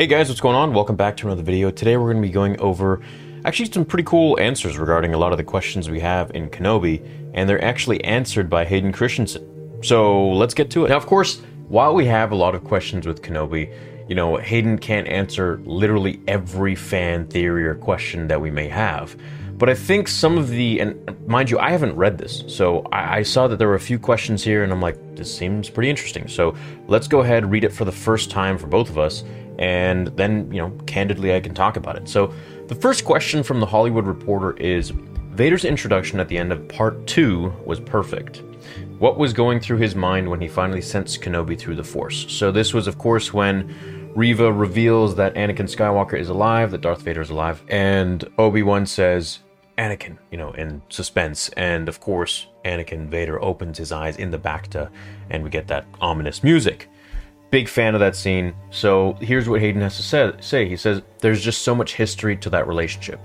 [0.00, 0.72] Hey guys, what's going on?
[0.72, 1.70] Welcome back to another video.
[1.70, 3.02] Today we're going to be going over
[3.44, 7.06] actually some pretty cool answers regarding a lot of the questions we have in Kenobi,
[7.34, 9.46] and they're actually answered by Hayden Christensen.
[9.82, 10.88] So let's get to it.
[10.88, 13.74] Now, of course, while we have a lot of questions with Kenobi,
[14.08, 19.14] you know, Hayden can't answer literally every fan theory or question that we may have.
[19.58, 23.18] But I think some of the, and mind you, I haven't read this, so I,
[23.18, 25.90] I, saw that there were a few questions here, and I'm like, this seems pretty
[25.90, 26.26] interesting.
[26.26, 26.54] So
[26.88, 29.22] let's go ahead, read it for the first time for both of us,
[29.60, 32.08] and then, you know, candidly, I can talk about it.
[32.08, 32.32] So,
[32.66, 34.90] the first question from the Hollywood Reporter is
[35.32, 38.42] Vader's introduction at the end of part two was perfect.
[38.98, 42.26] What was going through his mind when he finally sensed Kenobi through the Force?
[42.32, 47.02] So, this was, of course, when Reva reveals that Anakin Skywalker is alive, that Darth
[47.02, 49.40] Vader is alive, and Obi Wan says,
[49.76, 51.50] Anakin, you know, in suspense.
[51.50, 54.90] And of course, Anakin Vader opens his eyes in the bacta,
[55.28, 56.88] and we get that ominous music.
[57.50, 58.54] Big fan of that scene.
[58.70, 60.68] So here's what Hayden has to say.
[60.68, 63.20] He says, There's just so much history to that relationship.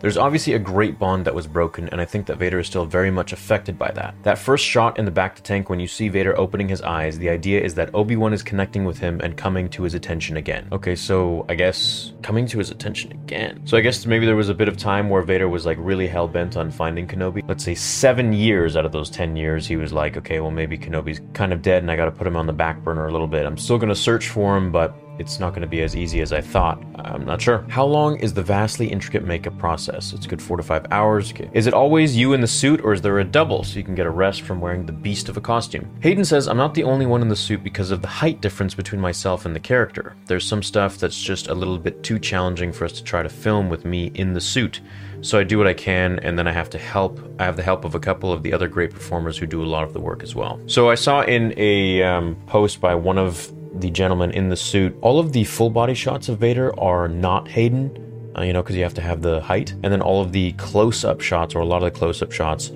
[0.00, 2.86] There's obviously a great bond that was broken, and I think that Vader is still
[2.86, 4.14] very much affected by that.
[4.22, 7.28] That first shot in the bacta tank when you see Vader opening his eyes, the
[7.28, 10.66] idea is that Obi-Wan is connecting with him and coming to his attention again.
[10.72, 13.60] Okay, so I guess coming to his attention again.
[13.66, 16.06] So I guess maybe there was a bit of time where Vader was like really
[16.06, 17.46] hell bent on finding Kenobi.
[17.46, 20.78] Let's say seven years out of those ten years, he was like, okay, well maybe
[20.78, 23.26] Kenobi's kind of dead and I gotta put him on the back burner a little
[23.26, 23.44] bit.
[23.44, 26.32] I'm still gonna search for him, but it's not going to be as easy as
[26.32, 26.82] I thought.
[26.96, 27.64] I'm not sure.
[27.68, 30.12] How long is the vastly intricate makeup process?
[30.12, 31.32] It's good four to five hours.
[31.52, 33.94] Is it always you in the suit, or is there a double so you can
[33.94, 35.90] get a rest from wearing the beast of a costume?
[36.00, 38.74] Hayden says, I'm not the only one in the suit because of the height difference
[38.74, 40.14] between myself and the character.
[40.26, 43.28] There's some stuff that's just a little bit too challenging for us to try to
[43.28, 44.80] film with me in the suit.
[45.22, 47.20] So I do what I can, and then I have to help.
[47.38, 49.66] I have the help of a couple of the other great performers who do a
[49.66, 50.58] lot of the work as well.
[50.66, 54.96] So I saw in a um, post by one of the gentleman in the suit.
[55.00, 58.76] All of the full body shots of Vader are not Hayden, uh, you know, because
[58.76, 59.72] you have to have the height.
[59.82, 62.32] And then all of the close up shots, or a lot of the close up
[62.32, 62.72] shots,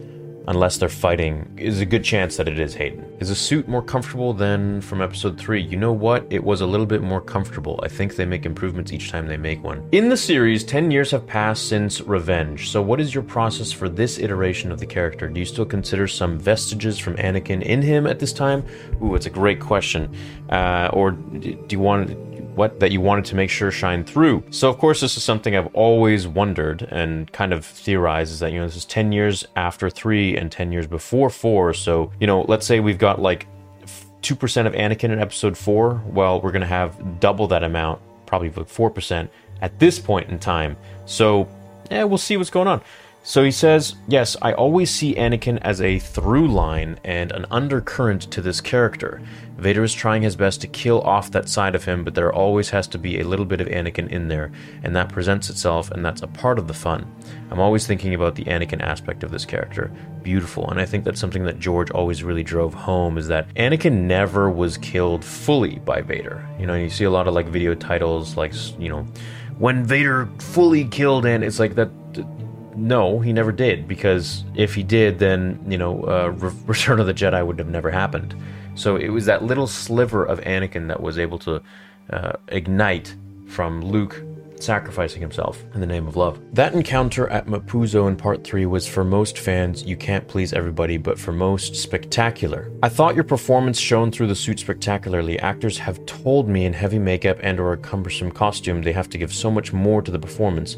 [0.47, 3.05] unless they're fighting, is a good chance that it is Hayden.
[3.21, 5.63] Is the suit more comfortable than from episode 3?
[5.63, 6.27] You know what?
[6.31, 7.81] It was a little bit more comfortable.
[7.83, 9.89] I think they make improvements each time they make one.
[9.93, 12.71] In the series, 10 years have passed since Revenge.
[12.71, 15.29] So, what is your process for this iteration of the character?
[15.29, 18.65] Do you still consider some vestiges from Anakin in him at this time?
[19.03, 20.15] Ooh, it's a great question.
[20.51, 24.45] Uh, or do you want what that you wanted to make sure shine through.
[24.51, 28.53] So of course this is something I've always wondered and kind of theorized is that
[28.53, 31.75] you know this is 10 years after 3 and 10 years before 4.
[31.75, 33.47] So, you know, let's say we've got like
[34.25, 38.69] 2% of Anakin in episode 4, well, we're to have double that amount, probably like
[38.69, 39.29] 4%
[39.61, 40.77] at this point in time.
[41.05, 41.47] So,
[41.91, 42.81] yeah, we'll see what's going on.
[43.27, 48.31] So he says, Yes, I always see Anakin as a through line and an undercurrent
[48.33, 49.23] to this character.
[49.57, 52.69] Vader is trying his best to kill off that side of him, but there always
[52.69, 54.53] has to be a little bit of Anakin in there,
[54.83, 57.11] and that presents itself, and that's a part of the fun.
[57.51, 59.91] I'm always thinking about the Anakin aspect of this character.
[60.23, 64.03] Beautiful, and I think that's something that George always really drove home is that Anakin
[64.03, 66.47] never was killed fully by Vader.
[66.59, 69.07] You know, you see a lot of like video titles like, you know,
[69.57, 71.89] when Vader fully killed and it's like that
[72.77, 77.07] no, he never did, because if he did, then, you know, uh, Re- Return of
[77.07, 78.35] the Jedi would have never happened.
[78.75, 81.63] So it was that little sliver of Anakin that was able to
[82.11, 83.15] uh, ignite
[83.47, 84.23] from Luke
[84.61, 86.41] sacrificing himself in the name of love.
[86.53, 90.97] That encounter at Mapuzo in part 3 was for most fans, you can't please everybody,
[90.97, 92.71] but for most, spectacular.
[92.83, 95.39] I thought your performance shone through the suit spectacularly.
[95.39, 99.19] Actors have told me in heavy makeup and or a cumbersome costume they have to
[99.19, 100.77] give so much more to the performance.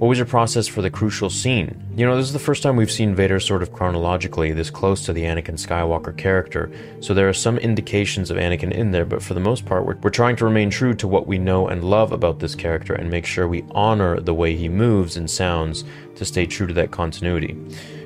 [0.00, 1.86] What was your process for the crucial scene?
[1.94, 5.04] You know, this is the first time we've seen Vader sort of chronologically this close
[5.04, 9.22] to the Anakin Skywalker character, so there are some indications of Anakin in there, but
[9.22, 11.84] for the most part, we're, we're trying to remain true to what we know and
[11.84, 15.84] love about this character and make sure we honor the way he moves and sounds
[16.14, 17.50] to stay true to that continuity.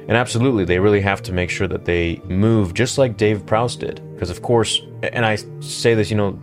[0.08, 3.76] And absolutely, they really have to make sure that they move just like Dave Prowse
[3.76, 4.02] did.
[4.14, 6.40] Because, of course, and I say this, you know,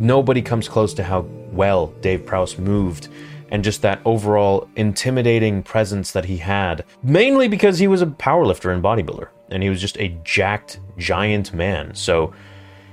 [0.00, 1.20] nobody comes close to how
[1.52, 3.06] well Dave Prowse moved
[3.50, 8.72] and just that overall intimidating presence that he had, mainly because he was a powerlifter
[8.72, 11.94] and bodybuilder, and he was just a jacked, giant man.
[11.94, 12.34] So,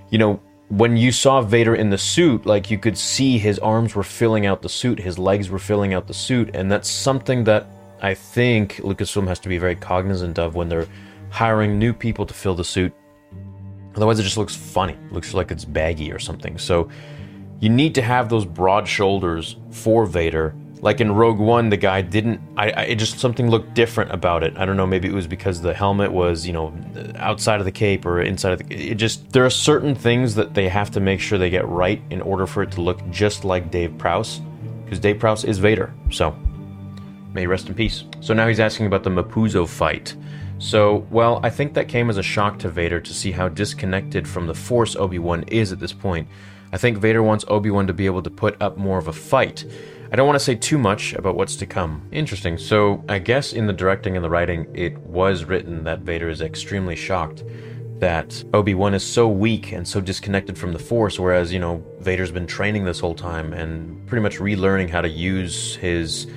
[0.10, 3.96] you know, when you saw Vader in the suit, like you could see his arms
[3.96, 7.44] were filling out the suit, his legs were filling out the suit, and that's something
[7.44, 7.68] that
[8.01, 10.88] I think Lucasfilm has to be very cognizant of when they're
[11.30, 12.94] hiring new people to fill the suit.
[13.96, 14.98] Otherwise, it just looks funny.
[15.12, 16.58] Looks like it's baggy or something.
[16.58, 16.90] So,
[17.60, 20.56] you need to have those broad shoulders for Vader.
[20.81, 22.40] Like in Rogue One, the guy didn't.
[22.57, 24.56] I, I it just something looked different about it.
[24.57, 24.86] I don't know.
[24.86, 26.74] Maybe it was because the helmet was, you know,
[27.16, 28.92] outside of the cape or inside of the.
[28.92, 32.02] It just there are certain things that they have to make sure they get right
[32.12, 34.42] in order for it to look just like Dave Prowse,
[34.84, 35.92] because Dave Prowse is Vader.
[36.12, 36.36] So,
[37.34, 38.04] may rest in peace.
[38.19, 40.16] So now he's asking about the Mapuzo fight.
[40.58, 44.28] So, well, I think that came as a shock to Vader to see how disconnected
[44.28, 46.28] from the Force Obi Wan is at this point.
[46.75, 49.13] I think Vader wants Obi Wan to be able to put up more of a
[49.13, 49.63] fight.
[50.12, 52.06] I don't want to say too much about what's to come.
[52.12, 52.57] Interesting.
[52.57, 56.42] So, I guess in the directing and the writing, it was written that Vader is
[56.42, 57.45] extremely shocked
[58.00, 61.81] that Obi Wan is so weak and so disconnected from the Force, whereas, you know,
[62.01, 66.27] Vader's been training this whole time and pretty much relearning how to use his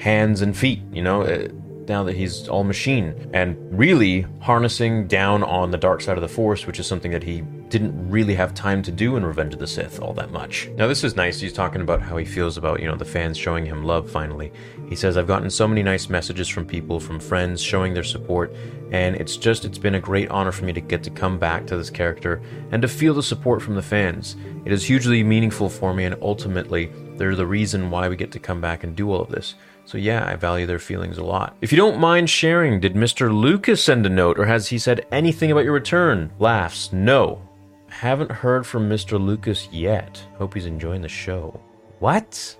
[0.00, 1.46] hands and feet, you know, uh,
[1.88, 6.28] now that he's all machine, and really harnessing down on the dark side of the
[6.28, 9.58] Force, which is something that he didn't really have time to do in Revenge of
[9.58, 10.68] the Sith all that much.
[10.76, 11.40] Now, this is nice.
[11.40, 14.52] He's talking about how he feels about, you know, the fans showing him love finally.
[14.88, 18.54] He says, I've gotten so many nice messages from people, from friends showing their support,
[18.92, 21.66] and it's just, it's been a great honor for me to get to come back
[21.66, 22.40] to this character
[22.70, 24.36] and to feel the support from the fans.
[24.64, 28.38] It is hugely meaningful for me, and ultimately, they're the reason why we get to
[28.38, 29.54] come back and do all of this.
[29.86, 31.56] So yeah, I value their feelings a lot.
[31.60, 33.32] If you don't mind sharing, did Mr.
[33.32, 36.32] Lucas send a note or has he said anything about your return?
[36.38, 36.92] Laughs.
[36.92, 37.42] No.
[37.88, 39.24] Haven't heard from Mr.
[39.24, 40.22] Lucas yet.
[40.38, 41.60] Hope he's enjoying the show.
[41.98, 42.56] What?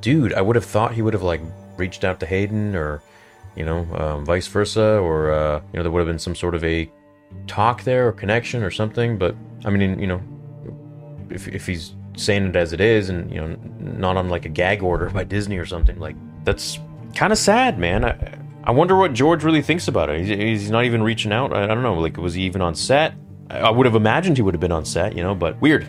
[0.00, 1.40] Dude, I would have thought he would have like
[1.76, 3.02] reached out to Hayden or,
[3.54, 6.54] you know, um, vice versa, or uh, you know, there would have been some sort
[6.54, 6.90] of a
[7.46, 9.18] talk there or connection or something.
[9.18, 10.22] But I mean, you know,
[11.30, 14.48] if if he's saying it as it is, and you know, not on like a
[14.48, 16.78] gag order by Disney or something, like that's
[17.14, 18.06] kind of sad, man.
[18.06, 20.24] I I wonder what George really thinks about it.
[20.24, 21.52] He's, he's not even reaching out.
[21.52, 21.94] I, I don't know.
[21.94, 23.14] Like, was he even on set?
[23.48, 25.86] I would have imagined he would have been on set, you know, but weird.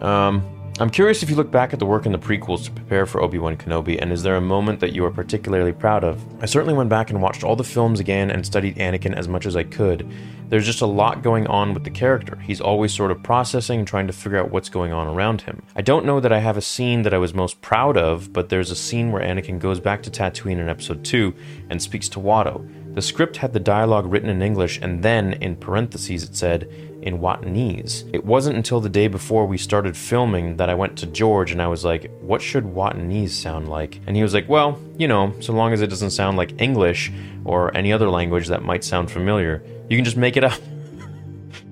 [0.00, 0.44] Um,
[0.80, 3.22] I'm curious if you look back at the work in the prequels to prepare for
[3.22, 6.24] Obi Wan Kenobi, and is there a moment that you are particularly proud of?
[6.42, 9.44] I certainly went back and watched all the films again and studied Anakin as much
[9.44, 10.10] as I could.
[10.48, 12.36] There's just a lot going on with the character.
[12.36, 15.62] He's always sort of processing and trying to figure out what's going on around him.
[15.76, 18.48] I don't know that I have a scene that I was most proud of, but
[18.48, 21.34] there's a scene where Anakin goes back to Tatooine in Episode 2
[21.68, 22.66] and speaks to Watto.
[22.94, 26.68] The script had the dialogue written in English, and then, in parentheses, it said,
[27.02, 28.08] in Wattonese.
[28.12, 31.62] It wasn't until the day before we started filming that I went to George and
[31.62, 34.00] I was like, what should Wattonese sound like?
[34.06, 37.10] And he was like, well, you know, so long as it doesn't sound like English
[37.44, 40.60] or any other language that might sound familiar, you can just make it up.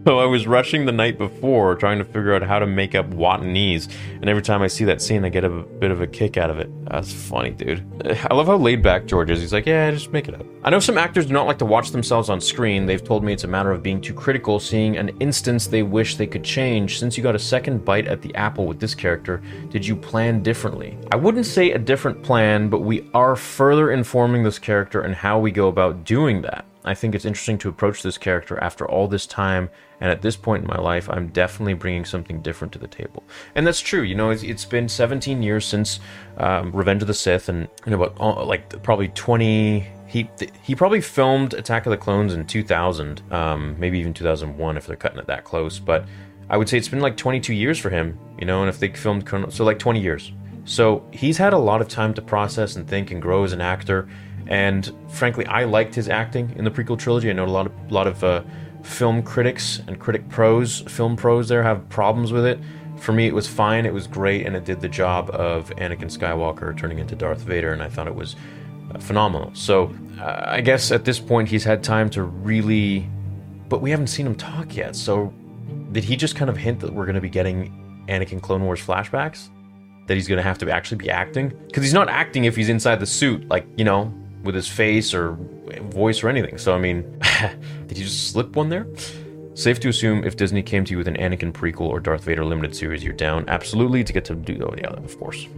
[0.08, 3.10] So I was rushing the night before trying to figure out how to make up
[3.10, 6.38] Wattonese, and every time I see that scene, I get a bit of a kick
[6.38, 6.70] out of it.
[6.86, 7.84] That's funny, dude.
[8.30, 9.42] I love how laid back George is.
[9.42, 10.46] He's like, yeah, just make it up.
[10.64, 12.86] I know some actors do not like to watch themselves on screen.
[12.86, 16.16] They've told me it's a matter of being too critical, seeing an instance they wish
[16.16, 16.98] they could change.
[16.98, 20.42] Since you got a second bite at the apple with this character, did you plan
[20.42, 20.96] differently?
[21.12, 25.38] I wouldn't say a different plan, but we are further informing this character and how
[25.38, 26.64] we go about doing that.
[26.88, 29.68] I think it's interesting to approach this character after all this time,
[30.00, 33.22] and at this point in my life, I'm definitely bringing something different to the table.
[33.54, 34.00] And that's true.
[34.00, 36.00] You know, it's, it's been 17 years since
[36.38, 39.86] um, Revenge of the Sith, and you know, about uh, like probably 20.
[40.06, 40.30] He
[40.62, 44.96] he probably filmed Attack of the Clones in 2000, um, maybe even 2001 if they're
[44.96, 45.78] cutting it that close.
[45.78, 46.06] But
[46.48, 48.18] I would say it's been like 22 years for him.
[48.38, 50.32] You know, and if they filmed so like 20 years.
[50.64, 53.60] So he's had a lot of time to process and think and grow as an
[53.60, 54.08] actor
[54.48, 57.30] and frankly, I liked his acting in the prequel trilogy.
[57.30, 58.42] I know a lot of a lot of uh,
[58.82, 62.58] film critics and critic pros, film pros there have problems with it.
[62.96, 63.86] For me, it was fine.
[63.86, 67.72] It was great, and it did the job of Anakin Skywalker turning into Darth Vader,
[67.72, 68.34] and I thought it was
[68.92, 69.50] uh, phenomenal.
[69.54, 73.08] So uh, I guess at this point, he's had time to really,
[73.68, 74.96] but we haven't seen him talk yet.
[74.96, 75.32] So
[75.92, 78.80] did he just kind of hint that we're going to be getting Anakin Clone Wars
[78.80, 79.50] flashbacks?
[80.08, 82.98] that he's gonna have to actually be acting because he's not acting if he's inside
[82.98, 84.10] the suit, like you know,
[84.42, 85.36] with his face or
[85.90, 86.58] voice or anything.
[86.58, 87.02] So I mean,
[87.86, 88.86] did he just slip one there?
[89.58, 92.44] Safe to assume if Disney came to you with an Anakin prequel or Darth Vader
[92.44, 95.48] limited series, you're down absolutely to get to do oh yeah, of course.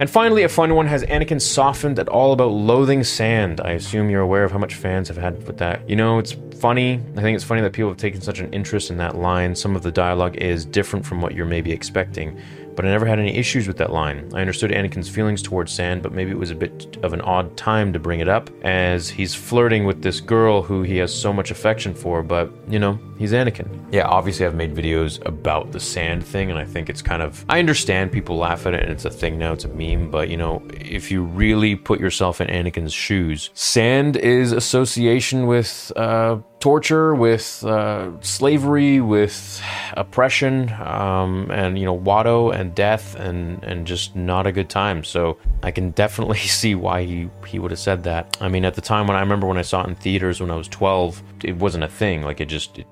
[0.00, 3.60] And finally, a fun one has Anakin softened at all about loathing sand.
[3.60, 5.88] I assume you're aware of how much fans have had with that.
[5.88, 6.94] You know, it's funny.
[7.16, 9.54] I think it's funny that people have taken such an interest in that line.
[9.54, 12.36] Some of the dialogue is different from what you're maybe expecting
[12.74, 14.30] but I never had any issues with that line.
[14.34, 17.56] I understood Anakin's feelings towards Sand, but maybe it was a bit of an odd
[17.56, 21.32] time to bring it up, as he's flirting with this girl who he has so
[21.32, 23.68] much affection for, but, you know, he's Anakin.
[23.92, 27.44] Yeah, obviously I've made videos about the Sand thing, and I think it's kind of.
[27.48, 30.28] I understand people laugh at it, and it's a thing now, it's a meme, but,
[30.28, 36.38] you know, if you really put yourself in Anakin's shoes, Sand is association with, uh,
[36.64, 39.62] torture, with uh, slavery, with
[39.98, 45.04] oppression, um, and you know, Watto and death, and and just not a good time.
[45.04, 48.38] So I can definitely see why he he would have said that.
[48.40, 50.50] I mean, at the time when I remember when I saw it in theaters when
[50.50, 52.22] I was 12, it wasn't a thing.
[52.22, 52.78] Like it just.
[52.78, 52.86] It,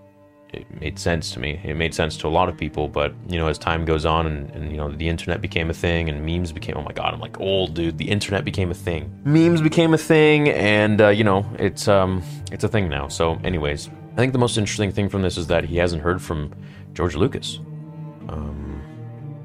[0.52, 1.60] it made sense to me.
[1.64, 4.26] It made sense to a lot of people, but you know, as time goes on
[4.26, 7.14] and, and, you know, the internet became a thing and memes became, oh my god,
[7.14, 7.98] I'm like old dude.
[7.98, 9.18] The internet became a thing.
[9.24, 13.08] Memes became a thing, and uh, you know, it's um, it's a thing now.
[13.08, 16.20] So, anyways, I think the most interesting thing from this is that he hasn't heard
[16.20, 16.52] from
[16.92, 17.58] George Lucas.
[18.28, 18.82] Um,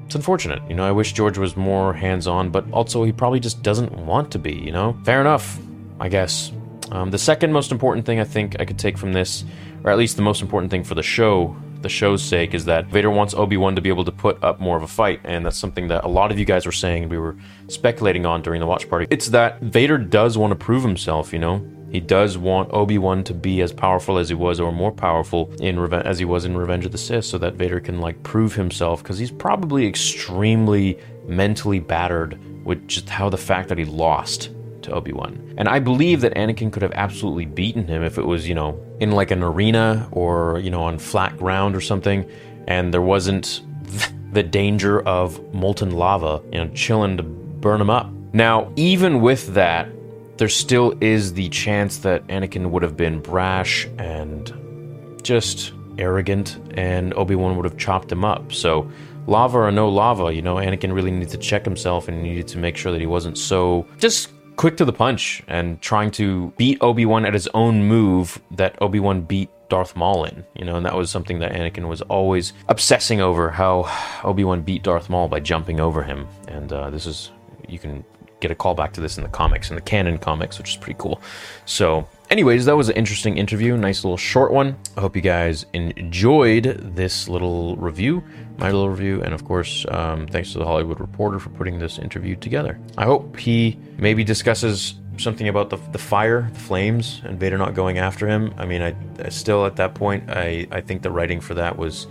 [0.04, 0.84] it's unfortunate, you know.
[0.84, 4.52] I wish George was more hands-on, but also he probably just doesn't want to be.
[4.52, 5.58] You know, fair enough,
[6.00, 6.52] I guess.
[6.90, 9.44] Um, the second most important thing I think I could take from this
[9.84, 12.86] or at least the most important thing for the show, the show's sake, is that
[12.86, 15.46] Vader wants Obi Wan to be able to put up more of a fight, and
[15.46, 17.36] that's something that a lot of you guys were saying, we were
[17.68, 19.06] speculating on during the watch party.
[19.10, 21.64] It's that Vader does want to prove himself, you know?
[21.90, 25.50] He does want Obi Wan to be as powerful as he was, or more powerful
[25.60, 28.54] in as he was in Revenge of the Sith, so that Vader can like prove
[28.54, 34.50] himself, because he's probably extremely mentally battered with just how the fact that he lost
[34.88, 35.54] to Obi Wan.
[35.56, 38.80] And I believe that Anakin could have absolutely beaten him if it was, you know,
[39.00, 42.28] in like an arena or, you know, on flat ground or something,
[42.66, 43.62] and there wasn't
[44.32, 48.10] the danger of molten lava, you know, chilling to burn him up.
[48.32, 49.88] Now, even with that,
[50.36, 57.12] there still is the chance that Anakin would have been brash and just arrogant, and
[57.14, 58.52] Obi Wan would have chopped him up.
[58.52, 58.88] So,
[59.26, 62.58] lava or no lava, you know, Anakin really needed to check himself and needed to
[62.58, 66.76] make sure that he wasn't so just quick to the punch and trying to beat
[66.80, 70.96] Obi-Wan at his own move that Obi-Wan beat Darth Maul in, you know, and that
[70.96, 73.88] was something that Anakin was always obsessing over how
[74.24, 76.26] Obi-Wan beat Darth Maul by jumping over him.
[76.48, 77.30] And uh, this is,
[77.68, 78.04] you can
[78.40, 80.98] get a callback to this in the comics, in the canon comics, which is pretty
[80.98, 81.22] cool.
[81.64, 84.76] So, anyways, that was an interesting interview, nice little short one.
[84.96, 88.22] I hope you guys enjoyed this little review
[88.58, 91.98] my little review, and of course, um, thanks to the Hollywood Reporter for putting this
[91.98, 92.78] interview together.
[92.98, 97.74] I hope he maybe discusses something about the, the fire, the flames, and Vader not
[97.74, 98.52] going after him.
[98.58, 98.94] I mean, I,
[99.24, 102.08] I still at that point, I, I think the writing for that was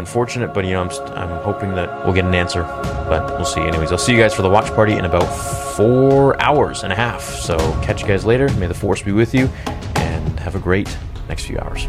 [0.00, 3.60] unfortunate, but you know, I'm, I'm hoping that we'll get an answer, but we'll see.
[3.60, 5.26] Anyways, I'll see you guys for the watch party in about
[5.76, 7.22] four hours and a half.
[7.22, 8.52] So catch you guys later.
[8.54, 9.48] May the force be with you,
[9.94, 10.88] and have a great
[11.28, 11.86] next few hours.